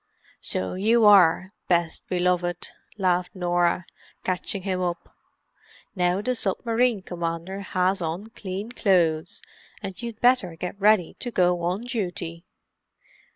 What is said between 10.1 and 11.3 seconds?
better get ready to